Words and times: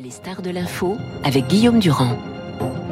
Les 0.00 0.10
stars 0.10 0.42
de 0.42 0.50
l'info 0.50 0.96
avec 1.24 1.48
Guillaume 1.48 1.80
Durand. 1.80 2.16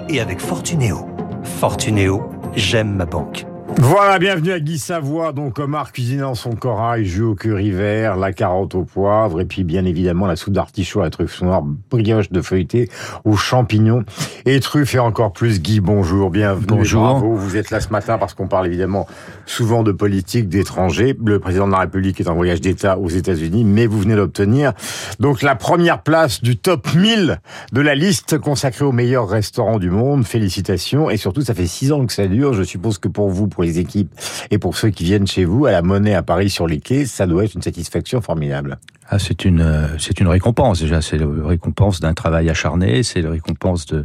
Et 0.08 0.18
avec 0.18 0.40
Fortunéo. 0.40 1.06
Fortunéo, 1.44 2.28
j'aime 2.56 2.96
ma 2.96 3.06
banque. 3.06 3.46
Voilà, 3.68 4.18
bienvenue 4.18 4.52
à 4.52 4.60
Guy 4.60 4.78
Savoie. 4.78 5.32
Donc, 5.32 5.58
Omar 5.58 5.90
cuisinant 5.92 6.34
son 6.34 6.50
corail, 6.50 7.04
jus 7.04 7.22
au 7.22 7.34
curry 7.34 7.72
vert, 7.72 8.16
la 8.16 8.32
carotte 8.32 8.74
au 8.74 8.84
poivre, 8.84 9.40
et 9.40 9.44
puis 9.44 9.64
bien 9.64 9.84
évidemment 9.84 10.26
la 10.26 10.36
soupe 10.36 10.54
d'artichaut 10.54 11.00
à 11.00 11.04
la 11.04 11.10
truffe 11.10 11.42
noire, 11.42 11.62
brioche 11.90 12.30
de 12.30 12.40
feuilleté 12.40 12.88
aux 13.24 13.36
champignons 13.36 14.04
et 14.44 14.60
truffes 14.60 14.94
et 14.94 14.98
encore 14.98 15.32
plus. 15.32 15.60
Guy, 15.60 15.80
bonjour, 15.80 16.30
bienvenue. 16.30 16.66
Bonjour. 16.66 17.02
Bravo. 17.02 17.34
Vous 17.34 17.56
êtes 17.56 17.70
là 17.70 17.80
ce 17.80 17.88
matin 17.88 18.18
parce 18.18 18.34
qu'on 18.34 18.46
parle 18.46 18.66
évidemment 18.66 19.06
souvent 19.46 19.82
de 19.82 19.92
politique, 19.92 20.48
d'étrangers. 20.48 21.16
Le 21.24 21.40
président 21.40 21.66
de 21.66 21.72
la 21.72 21.80
République 21.80 22.20
est 22.20 22.28
en 22.28 22.34
voyage 22.34 22.60
d'État 22.60 22.98
aux 22.98 23.08
États-Unis, 23.08 23.64
mais 23.64 23.86
vous 23.86 24.00
venez 24.00 24.16
d'obtenir 24.16 24.72
donc 25.18 25.42
la 25.42 25.56
première 25.56 26.02
place 26.02 26.42
du 26.42 26.56
top 26.56 26.94
1000 26.94 27.40
de 27.72 27.80
la 27.80 27.94
liste 27.94 28.38
consacrée 28.38 28.84
aux 28.84 28.92
meilleurs 28.92 29.28
restaurants 29.28 29.78
du 29.78 29.90
monde. 29.90 30.24
Félicitations. 30.24 31.10
Et 31.10 31.16
surtout, 31.16 31.42
ça 31.42 31.54
fait 31.54 31.66
six 31.66 31.92
ans 31.92 32.06
que 32.06 32.12
ça 32.12 32.26
dure. 32.26 32.52
Je 32.52 32.62
suppose 32.62 32.98
que 32.98 33.08
pour 33.08 33.30
vous, 33.30 33.48
pour 33.56 33.64
les 33.64 33.78
équipes 33.78 34.14
et 34.50 34.58
pour 34.58 34.76
ceux 34.76 34.90
qui 34.90 35.04
viennent 35.04 35.26
chez 35.26 35.46
vous 35.46 35.64
à 35.64 35.72
la 35.72 35.80
monnaie 35.80 36.14
à 36.14 36.22
Paris 36.22 36.50
sur 36.50 36.66
les 36.66 36.78
quais, 36.78 37.06
ça 37.06 37.26
doit 37.26 37.44
être 37.44 37.54
une 37.54 37.62
satisfaction 37.62 38.20
formidable. 38.20 38.78
Ah, 39.08 39.18
c'est 39.18 39.46
une 39.46 39.62
euh, 39.62 39.86
c'est 39.98 40.20
une 40.20 40.26
récompense 40.26 40.80
déjà. 40.80 41.00
C'est 41.00 41.16
la 41.16 41.26
récompense 41.26 42.00
d'un 42.00 42.12
travail 42.12 42.50
acharné. 42.50 43.02
C'est 43.02 43.22
la 43.22 43.30
récompense 43.30 43.86
de, 43.86 44.04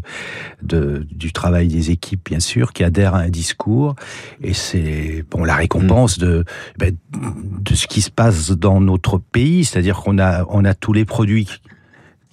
de 0.62 1.05
du 1.12 1.34
travail 1.34 1.68
des 1.68 1.91
équipes 1.91 2.30
bien 2.30 2.40
sûr 2.40 2.72
qui 2.72 2.84
adhèrent 2.86 3.16
à 3.16 3.20
un 3.20 3.30
discours. 3.30 3.96
Et 4.41 4.54
c'est 4.54 5.26
bon 5.30 5.44
la 5.44 5.55
récompense 5.55 6.18
de 6.18 6.46
ben, 6.77 6.96
de 7.12 7.76
ce 7.76 7.88
qui 7.88 8.02
se 8.02 8.12
passe 8.12 8.52
dans 8.52 8.80
notre 8.80 9.18
pays. 9.18 9.66
C'est-à-dire 9.66 9.98
qu'on 9.98 10.18
a 10.18 10.46
on 10.48 10.63
a 10.63 10.74
tous 10.74 10.94
les 10.94 11.04
produits 11.04 11.49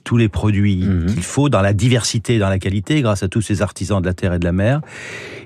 tous 0.08 0.16
les 0.16 0.30
produits 0.30 0.86
Mhm. 0.86 1.04
qu'il 1.06 1.22
faut 1.22 1.50
dans 1.50 1.60
la 1.60 1.74
diversité 1.74 2.38
dans 2.38 2.48
la 2.48 2.58
qualité 2.58 3.02
grâce 3.02 3.22
à 3.22 3.28
tous 3.28 3.42
ces 3.42 3.60
artisans 3.60 4.00
de 4.00 4.06
la 4.06 4.14
terre 4.14 4.32
et 4.32 4.38
de 4.38 4.44
la 4.46 4.52
mer. 4.52 4.80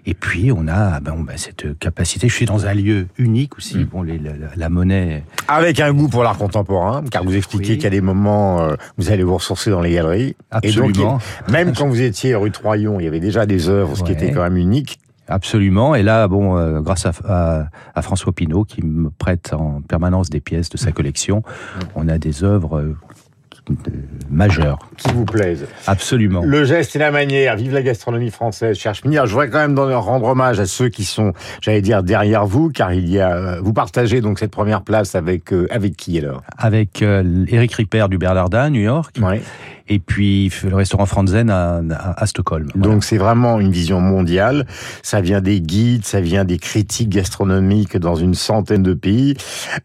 Et 0.07 0.15
puis 0.15 0.53
on 0.53 0.69
a 0.69 1.01
ben, 1.01 1.17
ben, 1.27 1.37
cette 1.37 1.77
capacité. 1.81 2.29
Je 2.29 2.35
suis 2.35 2.47
dans 2.47 2.65
un 2.65 2.73
lieu 2.75 3.09
unique 3.19 3.59
aussi. 3.59 3.79
Mhm. 3.79 3.85
Bon, 3.87 4.03
les- 4.03 4.19
la, 4.19 4.31
la 4.55 4.69
monnaie. 4.69 5.25
Avec 5.49 5.81
un 5.81 5.93
goût 5.93 6.07
pour 6.09 6.23
l'art 6.23 6.39
contemporain, 6.39 7.03
car 7.11 7.25
vous 7.25 7.35
expliquez 7.35 7.73
Oui. 7.73 7.79
qu'à 7.79 7.91
des 7.91 8.01
moments, 8.01 8.63
euh, 8.63 8.75
vous 8.99 9.11
allez 9.11 9.25
vous 9.25 9.35
ressourcer 9.35 9.71
dans 9.73 9.81
les 9.81 9.95
galeries. 9.95 10.37
Absolument. 10.53 10.89
Et 10.89 10.93
donc, 10.93 11.21
même 11.51 11.73
quand 11.75 11.89
vous 11.89 12.01
étiez 12.01 12.37
rue 12.37 12.53
Troyon, 12.53 13.01
il 13.01 13.05
y 13.05 13.09
avait 13.09 13.19
déjà 13.19 13.47
des 13.47 13.69
œuvres, 13.69 13.97
ce 13.97 14.05
qui 14.05 14.13
était 14.13 14.31
quand 14.31 14.43
même 14.45 14.57
unique. 14.57 15.01
Absolument. 15.29 15.95
Et 15.95 16.03
là, 16.03 16.27
bon, 16.29 16.59
euh, 16.59 16.81
grâce 16.81 17.07
à, 17.07 17.13
à, 17.27 17.67
à 17.95 18.03
François 18.03 18.33
Pinault, 18.33 18.65
qui 18.65 18.85
me 18.85 19.09
prête 19.09 19.53
en 19.55 19.81
permanence 19.81 20.29
des 20.31 20.41
pièces 20.41 20.69
de 20.69 20.77
sa 20.77 20.91
collection, 20.93 21.43
on 21.95 22.09
a 22.09 22.19
des 22.19 22.45
œuvres 22.45 22.95
majeures. 24.31 24.79
qui 24.97 25.13
vous 25.13 25.25
plaisent. 25.25 25.67
Absolument. 25.87 26.43
Le 26.45 26.65
geste 26.65 26.97
et 26.97 26.99
la 26.99 27.11
manière, 27.11 27.57
vive 27.57 27.73
la 27.75 27.83
gastronomie 27.83 28.31
française, 28.31 28.77
cherche 28.79 29.05
Minir. 29.05 29.27
Je 29.27 29.33
voudrais 29.33 29.51
quand 29.51 29.67
même 29.67 29.79
rendre 29.79 30.27
hommage 30.27 30.61
à 30.61 30.67
ceux 30.67 30.89
qui 30.89 31.05
sont, 31.05 31.33
j'allais 31.61 31.83
dire, 31.83 32.03
derrière 32.03 32.47
vous, 32.47 32.71
car 32.71 32.93
il 32.93 33.09
y 33.09 33.21
a, 33.21 33.35
euh, 33.37 33.61
vous 33.63 33.73
partagez 33.73 34.21
donc 34.21 34.39
cette 34.39 34.51
première 34.51 34.83
place 34.83 35.15
avec, 35.15 35.53
euh, 35.53 35.67
avec 35.71 35.97
qui 35.97 36.19
alors? 36.19 36.43
Avec 36.59 37.03
euh, 37.03 37.45
Eric 37.49 37.73
Ripper 37.75 38.07
du 38.09 38.19
Bernardin, 38.19 38.63
à 38.63 38.71
New 38.71 38.81
York, 38.83 39.17
Ouais. 39.21 39.43
Et 39.93 39.99
puis 39.99 40.51
le 40.65 40.75
restaurant 40.75 41.05
Franzen 41.05 41.51
à, 41.51 42.27
Stockholm. 42.27 42.69
Donc 42.75 43.05
c'est 43.05 43.19
vraiment 43.19 43.61
une 43.61 43.71
vision 43.71 44.01
mondiale. 44.01 44.67
Ça 45.03 45.21
vient 45.21 45.43
des 45.43 45.61
guides, 45.61 46.07
ça 46.07 46.21
vient 46.21 46.45
des 46.45 46.57
critiques 46.57 47.11
gastronomiques 47.11 47.99
dans 47.99 48.15
une 48.15 48.35
centaine 48.35 48.83
de 48.83 48.95
pays. 48.95 49.37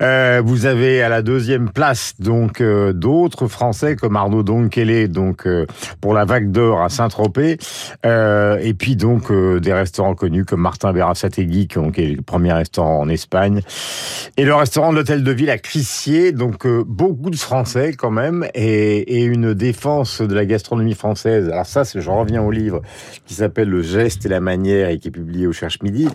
Euh, 0.02 0.42
vous 0.44 0.66
avez 0.66 1.02
à 1.02 1.10
la 1.10 1.22
deuxième 1.22 1.70
place 1.70 2.14
donc 2.20 2.62
euh, 2.62 2.94
d'autres 2.94 3.48
Français 3.48 3.98
comme 3.98 4.16
Arnaud 4.16 4.44
Donkele 4.44 5.10
donc 5.10 5.46
euh, 5.46 5.66
pour 6.00 6.14
la 6.14 6.24
Vague 6.24 6.52
d'Or 6.52 6.82
à 6.82 6.90
Saint-Tropez. 6.90 7.58
Et 8.06 8.74
puis 8.74 8.96
donc 8.96 9.32
des 9.32 9.74
restaurants 9.74 10.16
connus 10.16 10.46
comme 10.46 10.62
Martin 10.62 10.94
Berasategui 10.94 11.68
qui 11.68 12.02
est 12.02 12.16
le 12.16 12.22
premier 12.22 12.54
restaurant 12.54 13.00
en 13.00 13.10
Espagne 13.10 13.62
et 14.38 14.46
le 14.46 14.56
restaurant 14.56 14.92
de 14.92 14.98
l'hôtel 14.98 15.24
de 15.24 15.32
ville 15.32 15.50
à 15.50 15.58
Crissier. 15.58 16.32
Donc 16.32 16.66
beaucoup 16.68 17.30
de 17.30 17.36
Français 17.36 17.94
quand 17.98 18.12
même 18.12 18.46
et 18.54 19.26
une 19.26 19.54
défense 19.54 19.97
de 20.04 20.34
la 20.34 20.46
gastronomie 20.46 20.94
française. 20.94 21.50
Alors 21.50 21.66
ça, 21.66 21.84
je 21.84 22.10
reviens 22.10 22.42
au 22.42 22.52
livre 22.52 22.82
qui 23.26 23.34
s'appelle 23.34 23.70
Le 23.70 23.82
geste 23.82 24.26
et 24.26 24.30
la 24.30 24.40
manière 24.40 24.90
et 24.90 25.00
qui 25.00 25.08
est 25.08 25.12
publié 25.12 25.48
au 25.48 25.54
Cherche 25.54 25.82
Midi. 25.82 26.08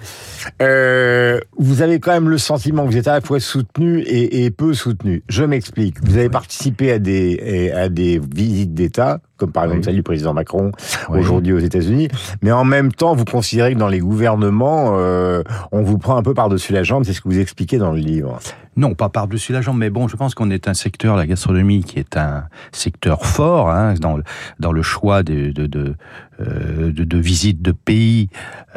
Euh, 0.60 1.40
vous 1.58 1.82
avez 1.82 2.00
quand 2.00 2.12
même 2.12 2.28
le 2.28 2.38
sentiment 2.38 2.84
que 2.84 2.90
vous 2.90 2.96
êtes 2.96 3.08
à 3.08 3.14
la 3.14 3.20
fois 3.20 3.40
soutenu 3.40 4.00
et, 4.00 4.44
et 4.44 4.50
peu 4.50 4.74
soutenu. 4.74 5.22
Je 5.28 5.44
m'explique. 5.44 5.96
Vous 6.04 6.16
avez 6.16 6.28
participé 6.28 6.92
à 6.92 6.98
des 6.98 7.72
à 7.74 7.88
des 7.88 8.20
visites 8.34 8.74
d'État, 8.74 9.20
comme 9.42 9.52
par 9.52 9.64
exemple 9.64 9.80
Oui. 9.80 9.84
celle 9.84 9.94
du 9.96 10.02
président 10.04 10.32
Macron 10.34 10.70
Oui. 11.10 11.18
aujourd'hui 11.18 11.52
aux 11.52 11.58
États-Unis, 11.58 12.08
mais 12.42 12.52
en 12.52 12.64
même 12.64 12.92
temps, 12.92 13.14
vous 13.16 13.24
considérez 13.24 13.74
que 13.74 13.78
dans 13.78 13.88
les 13.88 13.98
gouvernements, 13.98 14.94
euh, 14.98 15.42
on 15.72 15.82
vous 15.82 15.98
prend 15.98 16.16
un 16.16 16.22
peu 16.22 16.32
par-dessus 16.32 16.72
la 16.72 16.84
jambe. 16.84 17.04
C'est 17.04 17.12
ce 17.12 17.20
que 17.20 17.28
vous 17.28 17.38
expliquez 17.40 17.78
dans 17.78 17.90
le 17.92 17.98
livre. 17.98 18.38
Non, 18.76 18.94
pas 18.94 19.08
par-dessus 19.10 19.52
la 19.52 19.60
jambe, 19.60 19.76
mais 19.78 19.90
bon, 19.90 20.08
je 20.08 20.16
pense 20.16 20.34
qu'on 20.34 20.48
est 20.50 20.66
un 20.68 20.72
secteur, 20.74 21.16
la 21.16 21.26
gastronomie, 21.26 21.82
qui 21.84 21.98
est 21.98 22.16
un 22.16 22.44
secteur 22.72 23.26
fort 23.26 23.68
hein, 23.68 23.94
dans, 24.00 24.16
le, 24.16 24.22
dans 24.60 24.72
le 24.72 24.80
choix 24.80 25.22
de, 25.22 25.50
de, 25.50 25.66
de, 25.66 25.94
euh, 26.40 26.90
de, 26.92 27.04
de 27.04 27.18
visites 27.18 27.60
de 27.60 27.72
pays. 27.72 28.28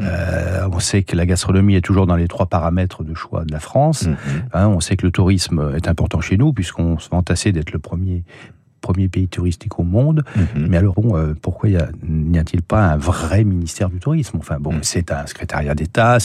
Euh, 0.02 0.68
on 0.74 0.80
sait 0.80 1.04
que 1.04 1.16
la 1.16 1.26
gastronomie 1.26 1.76
est 1.76 1.82
toujours 1.82 2.08
dans 2.08 2.18
les 2.18 2.28
trois 2.28 2.48
paramètres 2.48 3.04
de 3.04 3.14
choix 3.14 3.46
de 3.46 3.54
la 3.54 3.60
France. 3.62 4.10
Hein, 4.54 4.68
on 4.68 4.82
sait 4.82 4.98
que 4.98 5.06
le 5.06 5.12
tourisme 5.12 5.72
est 5.78 5.88
important 5.88 6.20
chez 6.20 6.36
nous, 6.38 6.52
puisqu'on 6.52 7.00
se 7.00 7.10
vante 7.10 7.32
assez 7.32 7.52
d'être 7.54 7.72
le 7.72 7.80
premier 7.80 8.24
premier 8.86 9.08
pays 9.10 9.28
touristique 9.28 9.80
au 9.80 9.84
monde. 9.84 10.24
Mhm. 10.36 10.68
Mais 10.70 10.78
alors, 10.78 10.94
bon, 10.96 11.18
euh, 11.18 11.34
pourquoi 11.42 11.70
n'y 12.08 12.38
a-t-il 12.38 12.62
pas 12.62 12.84
un 12.94 12.98
vrai 12.98 13.44
ministère 13.44 13.90
du 13.90 14.00
tourisme? 14.00 14.38
Enfin, 14.38 14.58
bon, 14.60 14.74
Mm. 14.74 14.80
c'est 14.84 15.12
un 15.12 15.26
secrétariat 15.26 15.74
d'État, 15.74 16.18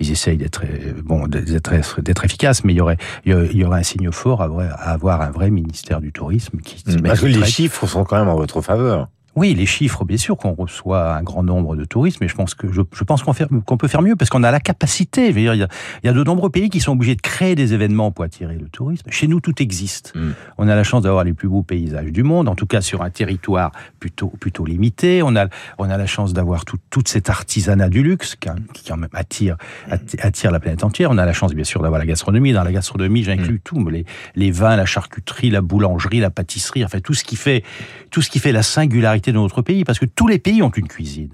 ils 0.00 0.10
essayent 0.10 0.36
d'être, 0.36 0.62
euh, 0.64 0.92
bon, 1.04 1.26
d'être, 1.28 2.24
efficaces, 2.24 2.64
mais 2.64 2.72
il 2.72 2.76
y 2.76 2.80
aurait, 2.80 2.96
il 3.24 3.32
y 3.56 3.64
aurait- 3.64 3.78
un 3.78 3.82
signe 3.82 4.10
fort 4.10 4.42
à 4.42 4.46
avoir, 4.90 5.20
un 5.22 5.30
vrai 5.30 5.50
ministère 5.50 6.00
du 6.00 6.10
tourisme 6.12 6.58
qui 6.58 6.78
se 6.80 6.98
Parce 6.98 7.20
que 7.20 7.26
les 7.26 7.44
chiffres 7.44 7.86
sont 7.86 8.04
quand 8.04 8.18
même 8.18 8.28
en 8.28 8.36
votre 8.36 8.60
faveur. 8.60 9.08
Oui, 9.36 9.54
les 9.54 9.66
chiffres, 9.66 10.04
bien 10.04 10.16
sûr 10.16 10.36
qu'on 10.36 10.52
reçoit 10.54 11.14
un 11.16 11.22
grand 11.22 11.42
nombre 11.42 11.76
de 11.76 11.84
touristes, 11.84 12.18
mais 12.20 12.28
je 12.28 12.34
pense 12.34 12.54
que 12.54 12.72
je, 12.72 12.82
je 12.92 13.04
pense 13.04 13.22
qu'on 13.22 13.76
peut 13.76 13.88
faire 13.88 14.02
mieux 14.02 14.16
parce 14.16 14.30
qu'on 14.30 14.42
a 14.42 14.50
la 14.50 14.60
capacité. 14.60 15.28
Je 15.30 15.34
veux 15.34 15.40
dire, 15.40 15.54
il 15.54 15.60
y 15.60 15.62
a, 15.62 15.68
il 16.02 16.06
y 16.06 16.10
a 16.10 16.12
de 16.12 16.22
nombreux 16.22 16.50
pays 16.50 16.70
qui 16.70 16.80
sont 16.80 16.92
obligés 16.92 17.16
de 17.16 17.20
créer 17.20 17.54
des 17.54 17.72
événements 17.74 18.10
pour 18.12 18.24
attirer 18.24 18.56
le 18.56 18.68
tourisme. 18.68 19.10
Chez 19.10 19.26
nous, 19.26 19.40
tout 19.40 19.60
existe. 19.62 20.12
Mm. 20.14 20.30
On 20.58 20.68
a 20.68 20.74
la 20.76 20.84
chance 20.84 21.02
d'avoir 21.02 21.24
les 21.24 21.32
plus 21.32 21.48
beaux 21.48 21.62
paysages 21.62 22.12
du 22.12 22.22
monde, 22.22 22.48
en 22.48 22.54
tout 22.54 22.66
cas 22.66 22.80
sur 22.80 23.02
un 23.02 23.10
territoire 23.10 23.72
plutôt 24.00 24.28
plutôt 24.28 24.64
limité. 24.64 25.22
On 25.22 25.34
a 25.36 25.46
on 25.78 25.90
a 25.90 25.96
la 25.96 26.06
chance 26.06 26.32
d'avoir 26.32 26.64
tout, 26.64 26.78
toute 26.90 27.08
cet 27.08 27.28
artisanat 27.30 27.88
du 27.88 28.02
luxe 28.02 28.36
qui, 28.36 28.48
qui 28.72 28.88
quand 28.88 28.96
même 28.96 29.10
attire 29.14 29.56
atti- 29.90 30.20
attire 30.20 30.50
la 30.50 30.60
planète 30.60 30.84
entière. 30.84 31.10
On 31.10 31.18
a 31.18 31.26
la 31.26 31.32
chance, 31.32 31.54
bien 31.54 31.64
sûr, 31.64 31.82
d'avoir 31.82 31.98
la 31.98 32.06
gastronomie. 32.06 32.52
Dans 32.52 32.64
la 32.64 32.72
gastronomie, 32.72 33.24
j'inclus 33.24 33.60
tout 33.64 33.88
les 33.88 34.04
les 34.36 34.50
vins, 34.50 34.76
la 34.76 34.86
charcuterie, 34.86 35.50
la 35.50 35.60
boulangerie, 35.60 36.20
la 36.20 36.30
pâtisserie, 36.30 36.84
enfin 36.84 37.00
tout 37.00 37.14
ce 37.14 37.24
qui 37.24 37.36
fait 37.36 37.62
tout 38.10 38.22
ce 38.22 38.30
qui 38.30 38.38
fait 38.38 38.52
la 38.52 38.62
singularité 38.62 39.23
de 39.32 39.38
notre 39.38 39.62
pays, 39.62 39.84
parce 39.84 39.98
que 39.98 40.06
tous 40.06 40.28
les 40.28 40.38
pays 40.38 40.62
ont 40.62 40.70
une 40.70 40.88
cuisine, 40.88 41.30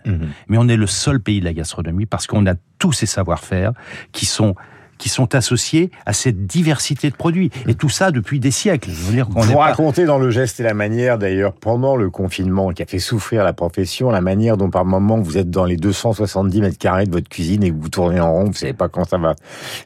mais 0.49 0.59
on 0.59 0.69
est 0.69 0.77
le 0.77 0.87
seul 0.87 1.21
pays 1.21 1.41
de 1.41 1.45
la 1.45 1.53
gastronomie 1.53 2.07
parce 2.07 2.27
qu'on 2.27 2.47
a 2.47 2.55
tous 2.79 2.93
ces 2.93 3.07
savoir-faire 3.07 3.73
qui 4.13 4.27
sont 4.27 4.55
qui 5.01 5.09
sont 5.09 5.35
associés 5.35 5.91
à 6.07 6.13
cette 6.13 6.47
diversité 6.47 7.11
de 7.11 7.17
produits. 7.17 7.51
Et 7.67 7.75
tout 7.75 7.89
ça 7.89 8.13
depuis 8.13 8.39
des 8.39 8.51
siècles. 8.53 8.91
Je 8.93 9.03
veux 9.03 9.13
dire 9.15 9.27
qu'on 9.29 9.41
Vous 9.41 9.49
n'est 9.49 9.55
pas- 9.55 9.65
racontez 9.65 10.05
dans 10.05 10.19
le 10.19 10.31
geste 10.31 10.61
et 10.61 10.63
la 10.63 10.75
manière, 10.75 11.19
d'ailleurs, 11.19 11.53
pendant 11.55 11.97
le 11.97 12.11
confinement 12.11 12.71
qui 12.71 12.83
a 12.83 12.87
fait 12.87 12.99
souffrir 13.01 13.43
la 13.43 13.53
profession, 13.53 14.11
la 14.11 14.21
manière 14.21 14.57
dont 14.57 14.71
par 14.71 14.85
moment 14.85 15.19
vous 15.19 15.39
êtes 15.39 15.51
dans 15.51 15.65
les 15.65 15.77
270 15.77 16.61
mètres 16.61 16.79
carrés 16.79 17.07
de 17.07 17.11
votre 17.11 17.29
cuisine 17.29 17.65
et 17.65 17.71
que 17.71 17.77
vous 17.81 17.89
tournez 17.89 18.21
en 18.21 18.31
rond, 18.33 18.45
vous 18.45 18.53
savez 18.53 18.75
pas 18.75 18.89
quand 18.89 19.05
ça 19.09 19.17
va 19.19 19.35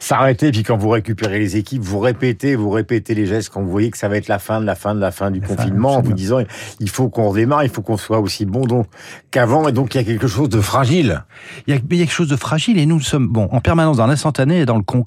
s'arrêter, 0.01 0.51
puis 0.51 0.65
quand 0.65 0.77
vous 0.77 0.89
récupérez 0.89 1.39
les 1.39 1.57
équipes, 1.57 1.83
vous 1.83 2.01
répétez, 2.01 2.57
vous 2.57 2.71
répétez 2.71 3.15
les 3.15 3.27
gestes 3.27 3.51
quand 3.51 3.63
vous 3.63 3.71
voyez 3.71 3.91
que 3.91 3.99
ça 3.99 4.09
va 4.09 4.17
être 4.17 4.29
la 4.29 4.41
fin 4.41 4.61
de 4.61 4.67
la 4.67 4.75
fin 4.75 4.95
de 4.97 5.01
la 5.01 5.13
fin 5.13 5.31
du 5.31 5.41
La 5.41 5.47
fin, 5.47 5.55
confinement, 5.55 5.95
en 5.97 6.03
vous 6.03 6.13
disant 6.13 6.39
il 6.81 6.89
faut 6.89 7.09
qu'on 7.09 7.29
redémarre, 7.29 7.63
il 7.63 7.71
faut 7.71 7.83
qu'on 7.83 7.97
soit 7.97 8.19
aussi 8.19 8.47
bon 8.47 8.65
donc 8.67 8.87
qu'avant, 9.31 9.69
et 9.69 9.73
donc 9.73 9.95
il 9.95 9.99
y 9.99 10.01
a 10.01 10.05
quelque 10.05 10.27
chose 10.27 10.49
de 10.49 10.61
fragile. 10.61 11.23
Il 11.69 11.75
y, 11.75 11.77
a, 11.77 11.81
il 11.89 11.97
y 11.97 12.03
a 12.03 12.05
quelque 12.05 12.15
chose 12.15 12.29
de 12.29 12.37
fragile 12.37 12.79
et 12.79 12.87
nous 12.87 12.99
sommes 13.01 13.29
bon 13.29 13.49
en 13.53 13.61
permanence 13.61 13.99
dans 13.99 14.07
l'instantané 14.09 14.61
et 14.61 14.67
dans 14.67 14.77
le 14.77 14.83
concret. 14.83 15.04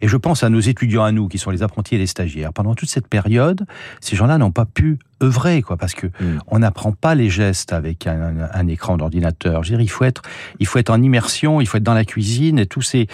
Et 0.00 0.08
je 0.08 0.16
pense 0.16 0.42
à 0.42 0.50
nos 0.50 0.60
étudiants 0.60 1.04
à 1.04 1.12
nous 1.12 1.28
qui 1.28 1.38
sont 1.38 1.50
les 1.50 1.62
apprentis 1.62 1.94
et 1.94 1.98
les 1.98 2.06
stagiaires. 2.06 2.52
Pendant 2.52 2.74
toute 2.74 2.90
cette 2.90 3.06
période, 3.08 3.64
ces 4.00 4.16
gens-là 4.16 4.36
n'ont 4.38 4.50
pas 4.52 4.66
pu 4.66 4.98
œuvrer 5.22 5.62
quoi 5.62 5.76
parce 5.76 5.94
que 5.94 6.08
Mm. 6.08 6.38
on 6.48 6.58
n'apprend 6.58 6.92
pas 6.92 7.14
les 7.14 7.30
gestes 7.30 7.72
avec 7.72 8.06
un, 8.06 8.20
un- 8.20 8.48
un 8.52 8.66
écran 8.68 8.96
d'ordinateur. 8.98 9.62
Je 9.64 9.70
veux 9.70 9.76
dire, 9.78 9.84
il 9.84 9.88
faut 9.90 10.04
être 10.04 10.22
il 10.60 10.66
faut 10.66 10.78
être 10.78 10.90
en 10.90 11.00
immersion, 11.00 11.60
il 11.60 11.66
faut 11.66 11.78
être 11.78 11.82
dans 11.82 11.94
la 11.94 12.04
cuisine 12.04 12.58
et 12.58 12.66
tous 12.66 12.82
ces 12.82 13.06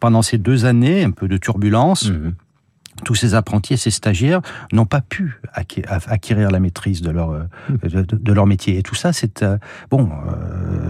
pendant 0.00 0.22
ces 0.22 0.38
deux 0.38 0.66
années 0.66 1.02
un 1.02 1.10
peu 1.10 1.26
de 1.28 1.36
turbulence. 1.36 2.10
Tous 3.10 3.16
ces 3.16 3.34
apprentis 3.34 3.72
et 3.72 3.76
ces 3.76 3.90
stagiaires 3.90 4.40
n'ont 4.72 4.86
pas 4.86 5.00
pu 5.00 5.40
acquérir 5.52 6.52
la 6.52 6.60
maîtrise 6.60 7.02
de 7.02 7.10
leur 7.10 7.34
de, 7.82 8.32
leur 8.32 8.46
métier. 8.46 8.78
Et 8.78 8.84
tout 8.84 8.94
ça, 8.94 9.12
c'est 9.12 9.44
bon. 9.90 10.08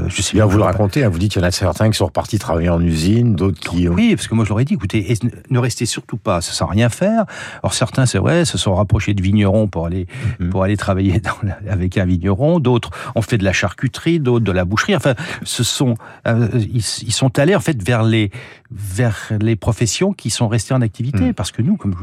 je 0.06 0.20
sais 0.20 0.34
bien 0.34 0.44
vous 0.44 0.58
le 0.58 0.64
racontez. 0.64 1.02
Hein, 1.02 1.08
vous 1.08 1.18
dites 1.18 1.32
qu'il 1.32 1.40
y 1.40 1.44
en 1.46 1.48
a 1.48 1.50
certains 1.50 1.88
qui 1.88 1.96
sont 1.96 2.04
repartis 2.04 2.38
travailler 2.38 2.68
en 2.68 2.82
usine, 2.82 3.36
d'autres 3.36 3.58
qui 3.58 3.88
ont... 3.88 3.94
oui, 3.94 4.14
parce 4.16 4.28
que 4.28 4.34
moi 4.34 4.44
je 4.44 4.50
leur 4.50 4.60
ai 4.60 4.66
dit, 4.66 4.74
écoutez, 4.74 5.16
ne 5.48 5.58
restez 5.58 5.86
surtout 5.86 6.18
pas 6.18 6.42
sans 6.42 6.66
rien 6.66 6.90
faire. 6.90 7.24
Alors 7.62 7.72
certains, 7.72 8.04
c'est 8.04 8.18
vrai, 8.18 8.44
se 8.44 8.58
sont 8.58 8.74
rapprochés 8.74 9.14
de 9.14 9.22
vignerons 9.22 9.66
pour 9.66 9.86
aller 9.86 10.06
mhm. 10.40 10.50
pour 10.50 10.62
aller 10.62 10.76
travailler 10.76 11.20
dans 11.20 11.70
avec 11.70 11.96
un 11.96 12.04
vigneron. 12.04 12.60
D'autres 12.60 12.90
ont 13.14 13.22
fait 13.22 13.38
de 13.38 13.44
la 13.44 13.54
charcuterie, 13.54 14.20
d'autres 14.20 14.44
de 14.44 14.52
la 14.52 14.66
boucherie. 14.66 14.94
Enfin, 14.94 15.14
ce 15.42 15.64
sont 15.64 15.94
ils, 16.26 16.84
ils 17.06 17.12
sont 17.12 17.38
allés 17.38 17.56
en 17.56 17.60
fait 17.60 17.82
vers 17.82 18.02
les 18.02 18.30
vers 18.70 19.32
les 19.40 19.56
professions 19.56 20.12
qui 20.12 20.28
sont 20.28 20.48
restées 20.48 20.74
en 20.74 20.82
activité. 20.82 21.30
Hmm. 21.30 21.34
Parce 21.34 21.50
que 21.50 21.62
nous, 21.62 21.78
comme 21.78 21.94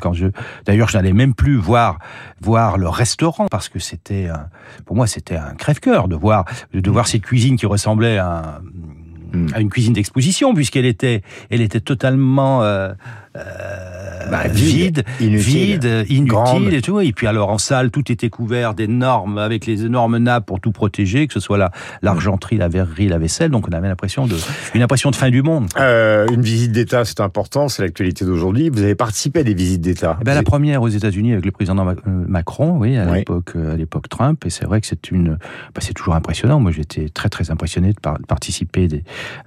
quand 0.00 0.12
je, 0.12 0.26
d'ailleurs, 0.66 0.88
je 0.88 0.96
n'allais 0.96 1.12
même 1.12 1.34
plus 1.34 1.56
voir, 1.56 1.98
voir 2.40 2.78
le 2.78 2.88
restaurant 2.88 3.46
parce 3.48 3.68
que 3.68 3.78
c'était, 3.78 4.28
pour 4.84 4.96
moi, 4.96 5.06
c'était 5.06 5.36
un 5.36 5.54
crève-cœur 5.54 6.08
de 6.08 6.16
voir, 6.16 6.44
de 6.72 6.90
voir 6.90 7.06
cette 7.06 7.22
cuisine 7.22 7.56
qui 7.56 7.66
ressemblait 7.66 8.18
à, 8.18 8.60
hmm. 9.32 9.46
à 9.54 9.60
une 9.60 9.70
cuisine 9.70 9.92
d'exposition 9.92 10.54
puisqu'elle 10.54 10.86
était, 10.86 11.22
elle 11.50 11.60
était 11.60 11.80
totalement, 11.80 12.62
euh, 12.62 12.92
bah, 13.34 14.48
vide, 14.48 15.04
vide, 15.20 16.04
inutile, 16.08 16.74
et 16.74 16.82
tout. 16.82 17.00
Et 17.00 17.12
puis 17.12 17.26
alors 17.26 17.50
en 17.50 17.58
salle, 17.58 17.90
tout 17.90 18.10
était 18.10 18.30
couvert 18.30 18.74
d'énormes, 18.74 19.38
avec 19.38 19.66
les 19.66 19.84
énormes 19.84 20.18
nappes 20.18 20.46
pour 20.46 20.60
tout 20.60 20.72
protéger, 20.72 21.26
que 21.26 21.34
ce 21.34 21.40
soit 21.40 21.58
la 21.58 21.70
l'argenterie, 22.02 22.56
la 22.56 22.68
verrerie, 22.68 23.08
la 23.08 23.18
vaisselle. 23.18 23.50
Donc 23.50 23.68
on 23.68 23.72
avait 23.72 23.88
l'impression 23.88 24.26
de 24.26 24.36
une 24.74 24.82
impression 24.82 25.10
de 25.10 25.16
fin 25.16 25.30
du 25.30 25.42
monde. 25.42 25.68
Euh, 25.78 26.26
une 26.28 26.42
visite 26.42 26.72
d'État, 26.72 27.04
c'est 27.04 27.20
important, 27.20 27.68
c'est 27.68 27.82
l'actualité 27.82 28.24
d'aujourd'hui. 28.24 28.68
Vous 28.68 28.82
avez 28.82 28.94
participé 28.94 29.40
à 29.40 29.42
des 29.42 29.54
visites 29.54 29.80
d'État. 29.80 30.16
Eh 30.20 30.24
ben, 30.24 30.34
la 30.34 30.42
première 30.42 30.82
aux 30.82 30.88
États-Unis 30.88 31.32
avec 31.32 31.44
le 31.44 31.50
président 31.50 31.76
euh, 31.86 31.94
Macron, 32.06 32.78
oui, 32.78 32.96
à 32.96 33.04
l'époque 33.04 33.54
à 33.56 33.76
l'époque 33.76 34.08
Trump. 34.08 34.44
Et 34.46 34.50
c'est 34.50 34.64
vrai 34.64 34.80
que 34.80 34.86
c'est 34.86 35.10
une, 35.10 35.38
bah, 35.74 35.80
c'est 35.80 35.94
toujours 35.94 36.14
impressionnant. 36.14 36.60
Moi, 36.60 36.72
j'étais 36.72 37.08
très 37.08 37.28
très 37.28 37.50
impressionné 37.50 37.92
de, 37.92 38.26
participer 38.26 38.88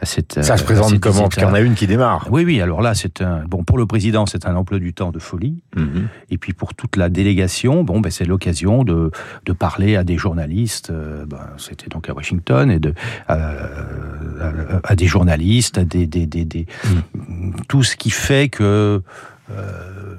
à 0.01 0.06
cette. 0.06 0.44
Ça 0.44 0.57
se 0.57 0.63
présente 0.63 1.00
comment? 1.00 1.24
Parce 1.24 1.36
qu'il 1.36 1.44
y 1.44 1.47
en 1.47 1.53
a 1.53 1.62
une 1.62 1.75
qui 1.75 1.88
démarre. 1.88 2.27
Oui, 2.31 2.44
oui. 2.45 2.62
Alors 2.62 2.81
là, 2.81 2.94
c'est 2.94 3.21
un 3.21 3.44
bon 3.47 3.63
pour 3.74 3.80
le 3.80 3.88
président, 3.88 4.28
c'est 4.28 4.46
un 4.46 4.56
emploi 4.56 4.78
du 4.78 4.94
temps 4.94 5.10
de 5.10 5.18
folie. 5.18 5.64
Mhm. 5.75 6.08
Et 6.30 6.38
puis 6.38 6.54
pour 6.54 6.75
toute 6.75 6.96
la 6.96 7.10
délégation, 7.10 7.84
bon, 7.84 8.02
ben, 8.02 8.12
c'est 8.12 8.24
l'occasion 8.24 8.84
de, 8.84 9.10
de 9.48 9.52
parler 9.52 9.96
à 9.96 10.04
des 10.04 10.16
journalistes. 10.16 10.92
Euh, 10.92 11.25
ben, 11.25 11.40
C'était 11.58 11.88
donc 11.88 12.08
à 12.08 12.14
Washington 12.14 12.70
et 12.70 12.78
de 12.78 12.94
euh, 13.31 14.80
à, 14.84 14.96
des 14.96 15.08
journalistes, 15.08 15.80
à 15.80 15.86
des, 15.86 16.06
des, 16.06 16.28
des, 16.28 16.46
des 16.46 16.68
mhm. 16.86 17.54
tout 17.68 17.81
ce 17.81 17.96
qui 17.96 18.12
fait 18.12 18.48
que 18.48 19.02
euh, 19.50 20.16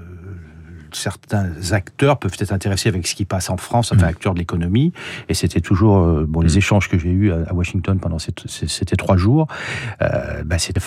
certains 0.96 1.50
acteurs 1.73 2.19
peuvent 2.19 2.37
être 2.38 2.52
intéressés 2.52 2.88
avec 2.88 3.06
ce 3.06 3.14
qui 3.14 3.25
passe 3.25 3.50
en 3.50 3.56
France, 3.56 3.93
enfin 3.93 4.06
mm. 4.06 4.11
acteurs 4.11 4.35
de 4.35 4.38
l'économie. 4.38 4.93
Et 5.29 5.35
c'était 5.35 5.61
toujours 5.61 5.99
euh, 5.99 6.25
bon 6.29 6.41
les 6.41 6.55
mm. 6.55 6.58
échanges 6.58 6.88
que 6.88 6.99
j'ai 6.99 7.11
eus 7.11 7.32
à, 7.32 7.52
Washington 7.55 7.99
pendant 7.99 8.19
ces, 8.19 8.32
trois 8.96 9.17
jours. 9.17 9.46
Euh, 10.02 10.43
bah, 10.44 10.56
c'était 10.58 10.81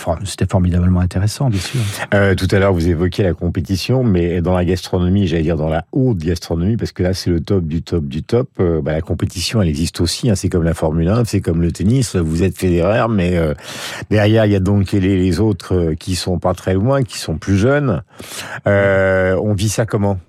formidablement 0.50 1.00
intéressant, 1.00 1.50
bien 1.50 1.60
sûr. 1.60 1.80
Euh, 2.14 2.36
tout 2.36 2.48
à 2.52 2.60
l'heure, 2.60 2.74
vous 2.74 2.88
évoquiez 2.88 3.24
la 3.24 3.34
compétition, 3.34 4.04
mais 4.04 4.42
dans 4.42 4.56
la 4.56 4.66
gastronomie, 4.66 5.28
j'allais 5.28 5.44
dire 5.44 5.58
dans 5.58 5.70
la 5.70 5.86
haute 5.92 6.20
gastronomie, 6.20 6.78
parce 6.78 6.92
que 6.92 7.04
là, 7.04 7.14
c'est 7.14 7.30
le 7.30 7.40
top 7.40 7.66
du 7.66 7.82
top 7.82 8.06
du 8.06 8.24
top. 8.24 8.50
Bah, 8.58 8.92
la 8.92 9.02
compétition, 9.02 9.62
elle 9.62 9.70
existe 9.70 10.02
aussi. 10.02 10.30
Hein, 10.30 10.36
c'est 10.36 10.50
comme 10.50 10.64
la 10.64 10.74
Formule 10.74 11.08
1, 11.08 11.26
c'est 11.26 11.42
comme 11.42 11.62
le 11.62 11.72
tennis. 11.72 12.16
Vous 12.16 12.44
êtes 12.44 12.58
Federer, 12.58 13.06
mais 13.10 13.40
derrière, 14.10 14.46
il 14.46 14.52
y 14.52 14.56
a 14.56 14.60
donc 14.60 14.92
les, 14.92 15.00
les 15.00 15.40
autres 15.40 15.94
qui 16.00 16.16
sont 16.16 16.40
pas 16.40 16.54
très 16.54 16.74
loin, 16.74 17.04
qui 17.04 17.18
sont 17.18 17.38
plus 17.38 17.58
jeunes. 17.58 18.04
on 18.66 19.54
vit 19.54 19.70
ça 19.70 19.86
comme 19.86 19.97
comment 19.98 20.20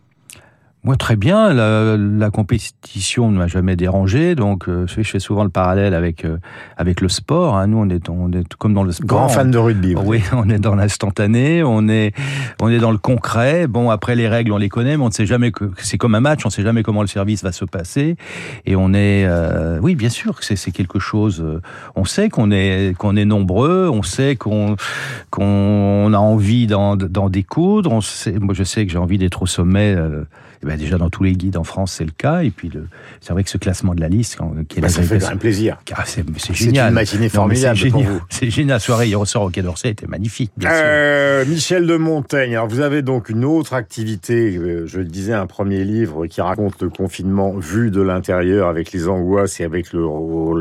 moi, 0.84 0.96
très 0.96 1.16
bien. 1.16 1.52
La, 1.52 2.30
compétition 2.30 3.30
ne 3.30 3.38
m'a 3.38 3.46
jamais 3.46 3.74
dérangé, 3.74 4.34
donc 4.34 4.68
euh, 4.68 4.86
je 4.86 5.02
fais 5.02 5.18
souvent 5.18 5.42
le 5.42 5.50
parallèle 5.50 5.94
avec 5.94 6.24
euh, 6.24 6.36
avec 6.76 7.00
le 7.00 7.08
sport. 7.08 7.56
Hein. 7.56 7.68
Nous, 7.68 7.78
on 7.78 7.88
est, 7.88 8.08
on 8.08 8.30
est 8.32 8.54
comme 8.54 8.74
dans 8.74 8.84
le 8.84 8.92
sport. 8.92 9.06
Grand 9.06 9.28
fan 9.28 9.50
de 9.50 9.58
rugby. 9.58 9.96
Oui, 9.96 10.22
on 10.32 10.48
est 10.48 10.58
dans 10.58 10.76
l'instantané, 10.76 11.62
on 11.64 11.88
est 11.88 12.12
on 12.60 12.68
est 12.68 12.78
dans 12.78 12.92
le 12.92 12.98
concret. 12.98 13.66
Bon, 13.66 13.90
après 13.90 14.14
les 14.14 14.28
règles, 14.28 14.52
on 14.52 14.58
les 14.58 14.68
connaît, 14.68 14.96
mais 14.96 15.02
on 15.02 15.08
ne 15.08 15.12
sait 15.12 15.26
jamais 15.26 15.50
que 15.50 15.70
c'est 15.78 15.98
comme 15.98 16.14
un 16.14 16.20
match. 16.20 16.44
On 16.44 16.48
ne 16.48 16.52
sait 16.52 16.62
jamais 16.62 16.82
comment 16.82 17.00
le 17.00 17.08
service 17.08 17.42
va 17.42 17.50
se 17.50 17.64
passer, 17.64 18.16
et 18.64 18.76
on 18.76 18.94
est, 18.94 19.24
euh, 19.26 19.80
oui, 19.82 19.94
bien 19.96 20.10
sûr 20.10 20.38
que 20.38 20.44
c'est 20.44 20.70
quelque 20.70 20.98
chose. 20.98 21.44
on 21.96 22.04
sait 22.04 22.28
qu'on 22.28 22.50
est 22.52 22.96
qu'on 22.96 23.16
est 23.16 23.24
nombreux, 23.24 23.88
on 23.92 24.02
sait 24.02 24.36
qu'on 24.36 24.76
qu'on 25.30 26.12
a 26.12 26.18
envie 26.18 26.66
d'en 26.66 26.96
découdre. 27.28 27.90
On 27.90 28.00
sait, 28.00 28.38
moi, 28.38 28.54
je 28.54 28.64
sais 28.64 28.86
que 28.86 28.92
j'ai 28.92 28.98
envie 28.98 29.18
d'être 29.18 29.42
au 29.42 29.46
sommet. 29.46 29.96
Ben 30.68 30.76
déjà 30.76 30.98
dans 30.98 31.08
tous 31.08 31.22
les 31.22 31.32
guides 31.32 31.56
en 31.56 31.64
France, 31.64 31.94
c'est 31.96 32.04
le 32.04 32.10
cas. 32.10 32.42
Et 32.42 32.50
puis, 32.50 32.70
c'est 33.22 33.32
vrai 33.32 33.42
que 33.42 33.48
ce 33.48 33.56
classement 33.56 33.94
de 33.94 34.02
la 34.02 34.10
liste, 34.10 34.36
qui 34.68 34.78
est 34.78 34.82
bah, 34.82 34.90
ça 34.90 35.00
fait 35.00 35.24
un 35.24 35.38
plaisir. 35.38 35.78
Ah, 35.96 36.04
c'est 36.04 36.22
génial. 36.52 36.84
C'est 36.84 36.88
une 36.88 36.94
matinée 36.94 37.28
formidable 37.30 37.90
pour 37.90 38.02
vous. 38.02 38.20
C'est 38.28 38.50
génial. 38.50 38.76
La 38.76 38.78
soirée 38.80 39.06
hier 39.06 39.18
ressort 39.18 39.44
au 39.44 39.48
Quai 39.48 39.62
d'Orsay 39.62 39.88
était 39.88 40.06
magnifique. 40.06 40.52
Bien 40.58 40.70
euh, 40.70 41.46
Michel 41.46 41.86
de 41.86 41.96
Montaigne. 41.96 42.54
Alors, 42.54 42.68
vous 42.68 42.80
avez 42.80 43.00
donc 43.00 43.30
une 43.30 43.46
autre 43.46 43.72
activité. 43.72 44.58
Euh, 44.58 44.86
je 44.86 44.98
le 44.98 45.06
disais, 45.06 45.32
un 45.32 45.46
premier 45.46 45.84
livre 45.84 46.26
qui 46.26 46.42
raconte 46.42 46.82
le 46.82 46.90
confinement 46.90 47.54
vu 47.56 47.90
de 47.90 48.02
l'intérieur 48.02 48.68
avec 48.68 48.92
les 48.92 49.08
angoisses 49.08 49.60
et 49.60 49.64
avec 49.64 49.94
le, 49.94 50.02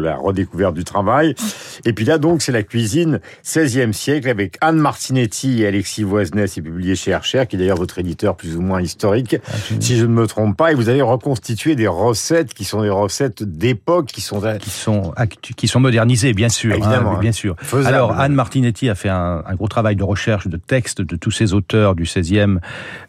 la 0.02 0.16
redécouverte 0.16 0.74
du 0.74 0.86
travail. 0.86 1.36
Et 1.84 1.92
puis 1.92 2.06
là, 2.06 2.18
donc, 2.18 2.42
c'est 2.42 2.54
la 2.54 2.64
cuisine 2.64 3.20
16e 3.44 3.92
siècle 3.92 4.30
avec 4.30 4.58
Anne 4.62 4.78
Martinetti 4.78 5.64
et 5.64 5.68
Alexis 5.68 6.04
Voisnès, 6.04 6.50
c'est 6.50 6.62
publié 6.62 6.96
chez 6.96 7.12
Archer, 7.12 7.44
qui 7.50 7.58
est 7.58 7.60
d'ailleurs 7.60 7.78
votre 7.78 8.00
éditeur 8.00 8.38
plus 8.38 8.56
ou 8.56 8.62
moins 8.62 8.82
historique. 8.82 9.36
Ah, 9.46 9.52
si 9.82 9.97
je 9.98 10.06
ne 10.06 10.14
me 10.14 10.28
trompe 10.28 10.56
pas, 10.56 10.72
et 10.72 10.76
vous 10.76 10.90
avez 10.90 11.02
reconstitué 11.02 11.76
des 11.76 11.88
recettes 11.88 12.54
qui 12.54 12.64
sont 12.64 12.82
des 12.82 12.90
recettes 12.90 13.44
d'époque, 13.44 14.08
qui 14.08 14.22
sont 14.22 14.42
qui 14.60 14.70
sont 14.70 15.14
qui 15.56 15.68
sont 15.68 15.80
modernisées, 15.80 16.34
bien 16.34 16.50
sûr, 16.50 16.74
hein, 16.74 16.78
Évidemment, 16.78 17.18
bien 17.18 17.32
sûr. 17.32 17.56
Alors 17.86 18.18
Anne 18.20 18.34
Martinetti 18.34 18.90
a 18.90 18.96
fait 18.96 19.10
un, 19.10 19.42
gros 19.56 19.68
travail 19.68 19.96
de 19.96 20.04
recherche 20.04 20.48
de 20.48 20.58
textes 20.58 21.02
de 21.02 21.16
tous 21.16 21.32
ces 21.32 21.54
auteurs 21.54 21.96
du 21.96 22.04
16e, 22.04 22.60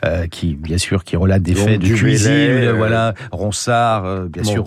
euh, 0.05 0.27
qui 0.27 0.55
bien 0.55 0.79
sûr 0.79 1.05
qui 1.05 1.17
relatent 1.17 1.43
des 1.43 1.55
faits 1.55 1.81
de 1.81 1.95
cuisine, 1.95 2.31
euh, 2.31 2.73
voilà, 2.73 3.15
Ronsard, 3.33 4.05
euh, 4.05 4.27
bien 4.27 4.45
sûr, 4.45 4.65